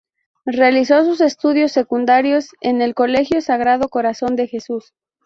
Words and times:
Realizó 0.47 1.05
sus 1.05 1.21
estudios 1.21 1.71
secundarios 1.73 2.47
en 2.59 2.81
el 2.81 2.95
colegio 2.95 3.39
Sagrado 3.39 3.87
Corazón 3.87 4.35
de 4.35 4.47
Jesús. 4.47 4.95